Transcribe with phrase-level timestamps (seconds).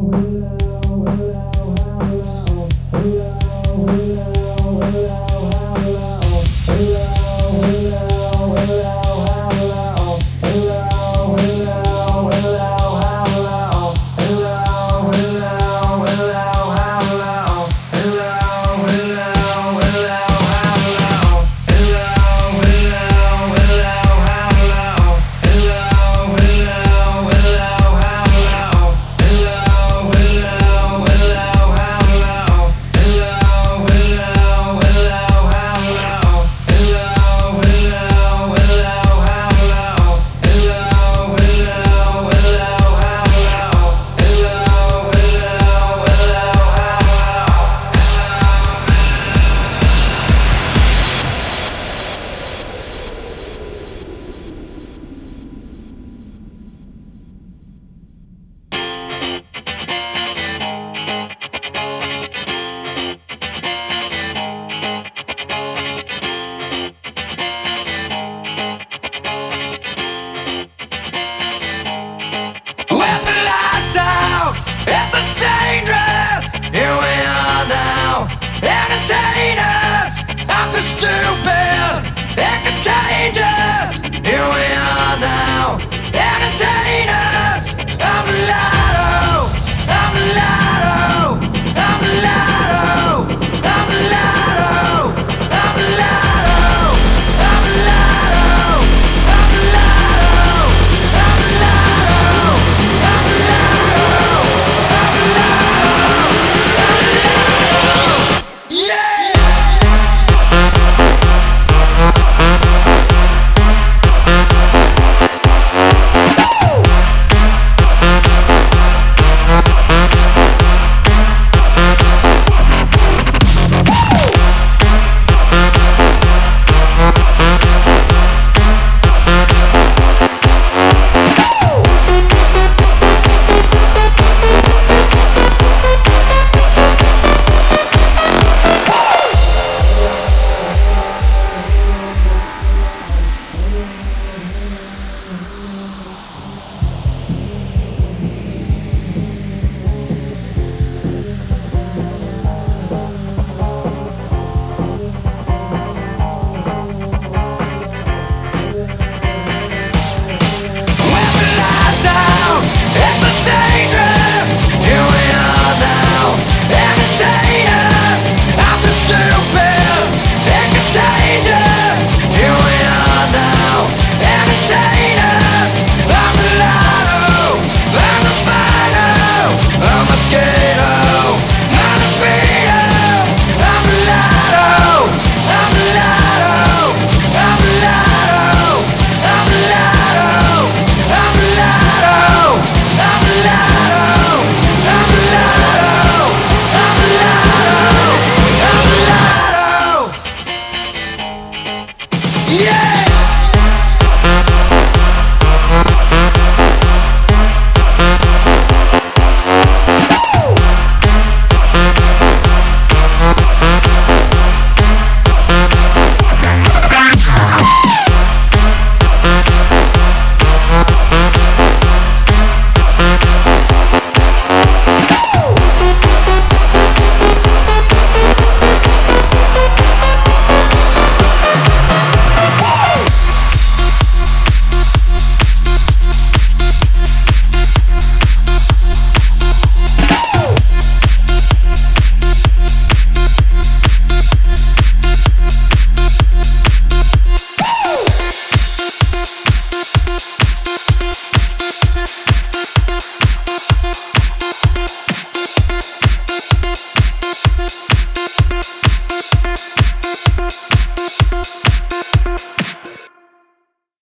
[0.00, 0.59] will